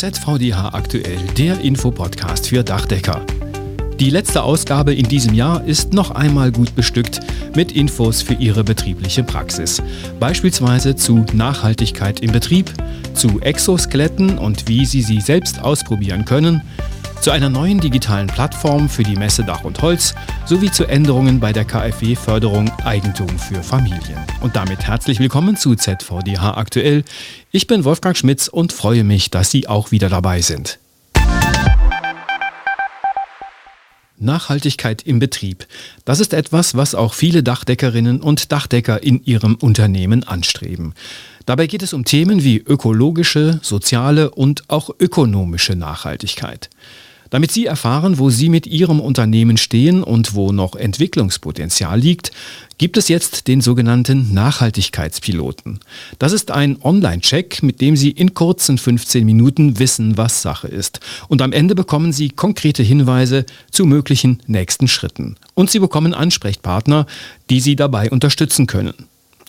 [0.00, 3.20] ZVDH aktuell, der Infopodcast für Dachdecker.
[3.98, 7.20] Die letzte Ausgabe in diesem Jahr ist noch einmal gut bestückt
[7.54, 9.82] mit Infos für Ihre betriebliche Praxis.
[10.18, 12.72] Beispielsweise zu Nachhaltigkeit im Betrieb,
[13.12, 16.62] zu Exoskeletten und wie Sie sie selbst ausprobieren können,
[17.20, 20.14] zu einer neuen digitalen Plattform für die Messe Dach und Holz
[20.46, 24.18] sowie zu Änderungen bei der KfW-Förderung Eigentum für Familien.
[24.40, 27.04] Und damit herzlich willkommen zu ZVDH aktuell.
[27.50, 30.78] Ich bin Wolfgang Schmitz und freue mich, dass Sie auch wieder dabei sind.
[34.16, 35.66] Nachhaltigkeit im Betrieb.
[36.04, 40.94] Das ist etwas, was auch viele Dachdeckerinnen und Dachdecker in ihrem Unternehmen anstreben.
[41.44, 46.70] Dabei geht es um Themen wie ökologische, soziale und auch ökonomische Nachhaltigkeit.
[47.30, 52.32] Damit Sie erfahren, wo Sie mit Ihrem Unternehmen stehen und wo noch Entwicklungspotenzial liegt,
[52.76, 55.78] gibt es jetzt den sogenannten Nachhaltigkeitspiloten.
[56.18, 60.98] Das ist ein Online-Check, mit dem Sie in kurzen 15 Minuten wissen, was Sache ist.
[61.28, 65.36] Und am Ende bekommen Sie konkrete Hinweise zu möglichen nächsten Schritten.
[65.54, 67.06] Und Sie bekommen Ansprechpartner,
[67.48, 68.94] die Sie dabei unterstützen können.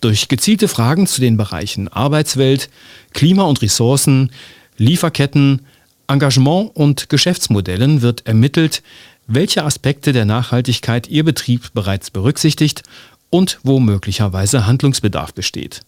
[0.00, 2.70] Durch gezielte Fragen zu den Bereichen Arbeitswelt,
[3.12, 4.30] Klima und Ressourcen,
[4.76, 5.62] Lieferketten,
[6.08, 8.82] Engagement und Geschäftsmodellen wird ermittelt,
[9.26, 12.82] welche Aspekte der Nachhaltigkeit Ihr Betrieb bereits berücksichtigt
[13.30, 15.80] und wo möglicherweise Handlungsbedarf besteht.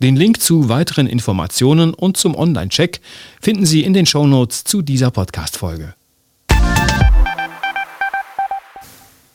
[0.00, 3.00] Den Link zu weiteren Informationen und zum Online-Check
[3.40, 5.94] finden Sie in den Shownotes zu dieser Podcast-Folge.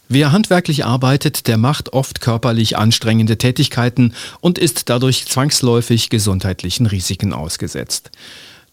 [0.07, 7.33] Wer handwerklich arbeitet, der macht oft körperlich anstrengende Tätigkeiten und ist dadurch zwangsläufig gesundheitlichen Risiken
[7.33, 8.11] ausgesetzt.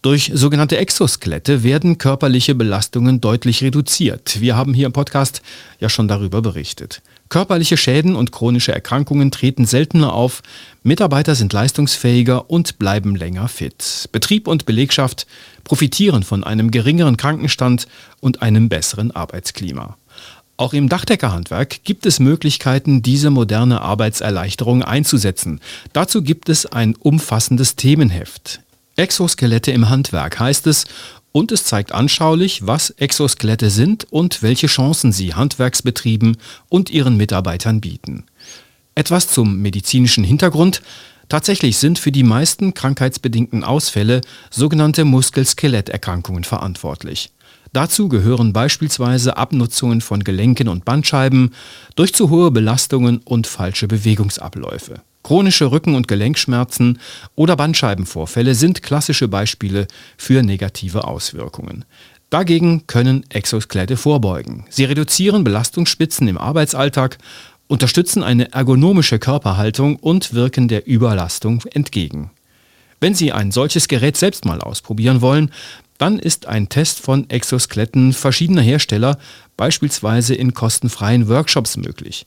[0.03, 4.41] Durch sogenannte Exoskelette werden körperliche Belastungen deutlich reduziert.
[4.41, 5.41] Wir haben hier im Podcast
[5.79, 7.01] ja schon darüber berichtet.
[7.29, 10.43] Körperliche Schäden und chronische Erkrankungen treten seltener auf,
[10.83, 14.09] Mitarbeiter sind leistungsfähiger und bleiben länger fit.
[14.11, 15.25] Betrieb und Belegschaft
[15.63, 17.87] profitieren von einem geringeren Krankenstand
[18.19, 19.95] und einem besseren Arbeitsklima.
[20.57, 25.61] Auch im Dachdeckerhandwerk gibt es Möglichkeiten, diese moderne Arbeitserleichterung einzusetzen.
[25.93, 28.59] Dazu gibt es ein umfassendes Themenheft.
[28.95, 30.85] Exoskelette im Handwerk heißt es
[31.31, 36.37] und es zeigt anschaulich, was Exoskelette sind und welche Chancen sie Handwerksbetrieben
[36.69, 38.25] und ihren Mitarbeitern bieten.
[38.95, 40.83] Etwas zum medizinischen Hintergrund.
[41.29, 44.21] Tatsächlich sind für die meisten krankheitsbedingten Ausfälle
[44.51, 47.31] sogenannte Muskel-Skeletterkrankungen verantwortlich.
[47.71, 51.55] Dazu gehören beispielsweise Abnutzungen von Gelenken und Bandscheiben
[51.95, 55.01] durch zu hohe Belastungen und falsche Bewegungsabläufe.
[55.23, 56.99] Chronische Rücken- und Gelenkschmerzen
[57.35, 61.85] oder Bandscheibenvorfälle sind klassische Beispiele für negative Auswirkungen.
[62.29, 64.65] Dagegen können Exoskelette vorbeugen.
[64.69, 67.19] Sie reduzieren Belastungsspitzen im Arbeitsalltag,
[67.67, 72.31] unterstützen eine ergonomische Körperhaltung und wirken der Überlastung entgegen.
[72.99, 75.51] Wenn Sie ein solches Gerät selbst mal ausprobieren wollen,
[75.97, 79.17] dann ist ein Test von Exoskeletten verschiedener Hersteller
[79.57, 82.25] beispielsweise in kostenfreien Workshops möglich.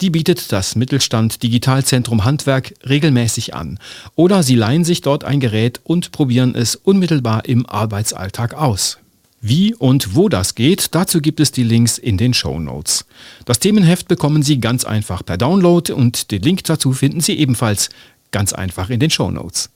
[0.00, 3.80] Die bietet das Mittelstand Digitalzentrum Handwerk regelmäßig an.
[4.14, 8.98] Oder Sie leihen sich dort ein Gerät und probieren es unmittelbar im Arbeitsalltag aus.
[9.40, 13.06] Wie und wo das geht, dazu gibt es die Links in den Show Notes.
[13.44, 17.88] Das Themenheft bekommen Sie ganz einfach per Download und den Link dazu finden Sie ebenfalls
[18.30, 19.70] ganz einfach in den Show Notes.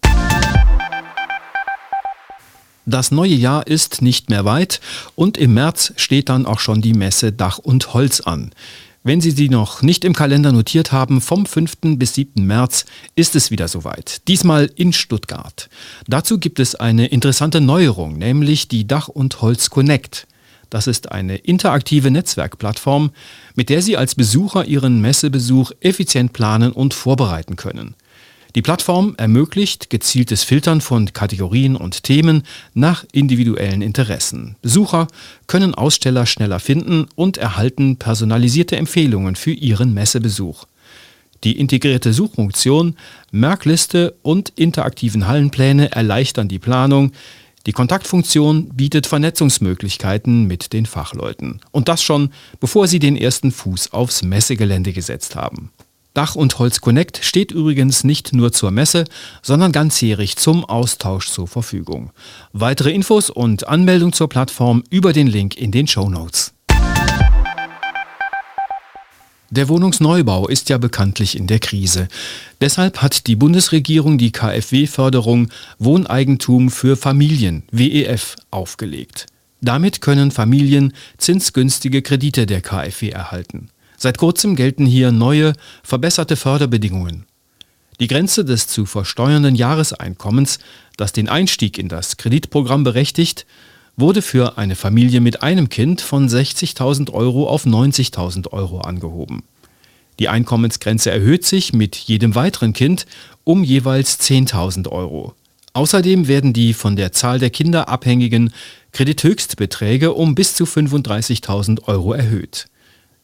[2.87, 4.81] Das neue Jahr ist nicht mehr weit
[5.17, 8.51] und im März steht dann auch schon die Messe Dach und Holz an.
[9.05, 11.97] Wenn Sie sie noch nicht im Kalender notiert haben, vom 5.
[11.97, 12.47] bis 7.
[12.47, 12.85] März
[13.17, 14.29] ist es wieder soweit.
[14.29, 15.69] Diesmal in Stuttgart.
[16.07, 20.29] Dazu gibt es eine interessante Neuerung, nämlich die Dach und Holz Connect.
[20.71, 23.11] Das ist eine interaktive Netzwerkplattform,
[23.57, 27.97] mit der Sie als Besucher Ihren Messebesuch effizient planen und vorbereiten können.
[28.55, 32.43] Die Plattform ermöglicht gezieltes Filtern von Kategorien und Themen
[32.75, 34.57] nach individuellen Interessen.
[34.61, 35.09] Besucher
[35.47, 40.67] können Aussteller schneller finden und erhalten personalisierte Empfehlungen für ihren Messebesuch.
[41.45, 42.97] Die integrierte Suchfunktion,
[43.31, 47.13] Merkliste und interaktiven Hallenpläne erleichtern die Planung.
[47.65, 51.61] Die Kontaktfunktion bietet Vernetzungsmöglichkeiten mit den Fachleuten.
[51.71, 55.71] Und das schon, bevor sie den ersten Fuß aufs Messegelände gesetzt haben.
[56.15, 59.05] Dach und Holz Connect steht übrigens nicht nur zur Messe,
[59.41, 62.11] sondern ganzjährig zum Austausch zur Verfügung.
[62.53, 66.53] Weitere Infos und Anmeldung zur Plattform über den Link in den Show Notes.
[69.49, 72.09] Der Wohnungsneubau ist ja bekanntlich in der Krise.
[72.63, 79.27] Deshalb hat die Bundesregierung die KfW-Förderung Wohneigentum für Familien WEF aufgelegt.
[79.61, 83.69] Damit können Familien zinsgünstige Kredite der KfW erhalten.
[84.03, 85.53] Seit kurzem gelten hier neue,
[85.85, 87.25] verbesserte Förderbedingungen.
[88.01, 90.59] Die Grenze des zu versteuernden Jahreseinkommens,
[90.97, 93.47] das den Einstieg in das Kreditprogramm berechtigt,
[93.97, 99.45] wurde für eine Familie mit einem Kind von 60.000 Euro auf 90.000 Euro angehoben.
[100.19, 103.07] Die Einkommensgrenze erhöht sich mit jedem weiteren Kind
[103.45, 105.37] um jeweils 10.000 Euro.
[105.75, 108.53] Außerdem werden die von der Zahl der Kinder abhängigen
[108.91, 112.67] Kredithöchstbeträge um bis zu 35.000 Euro erhöht.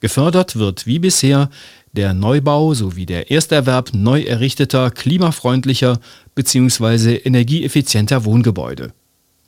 [0.00, 1.50] Gefördert wird wie bisher
[1.92, 5.98] der Neubau sowie der Ersterwerb neu errichteter, klimafreundlicher
[6.34, 7.16] bzw.
[7.16, 8.92] energieeffizienter Wohngebäude.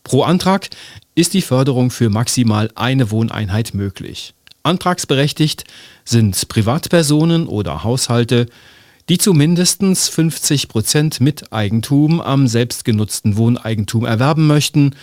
[0.03, 0.71] Pro Antrag
[1.15, 4.35] ist die Förderung für maximal eine Wohneinheit möglich.
[4.63, 5.65] Antragsberechtigt
[6.05, 8.47] sind Privatpersonen oder Haushalte,
[9.09, 14.95] die zu mindestens 50 Prozent Miteigentum am selbstgenutzten Wohneigentum erwerben möchten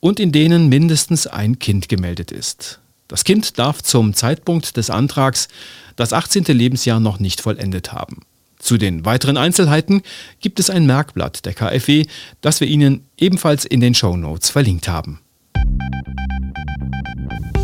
[0.00, 2.80] und in denen mindestens ein Kind gemeldet ist.
[3.08, 5.48] Das Kind darf zum Zeitpunkt des Antrags
[5.94, 6.44] das 18.
[6.44, 8.22] Lebensjahr noch nicht vollendet haben.
[8.58, 10.02] Zu den weiteren Einzelheiten
[10.40, 12.06] gibt es ein Merkblatt der KfW,
[12.40, 15.20] das wir Ihnen ebenfalls in den Show Notes verlinkt haben.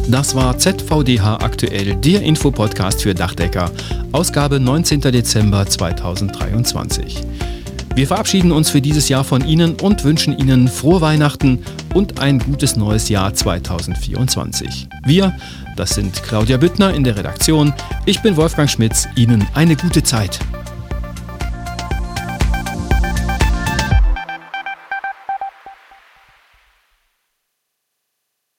[0.09, 3.71] Das war ZVDH aktuell, der Infopodcast für Dachdecker,
[4.13, 5.01] Ausgabe 19.
[5.01, 7.23] Dezember 2023.
[7.95, 11.63] Wir verabschieden uns für dieses Jahr von Ihnen und wünschen Ihnen frohe Weihnachten
[11.93, 14.89] und ein gutes neues Jahr 2024.
[15.05, 15.37] Wir,
[15.77, 17.75] das sind Claudia Büttner in der Redaktion,
[18.07, 20.39] ich bin Wolfgang Schmitz, Ihnen eine gute Zeit.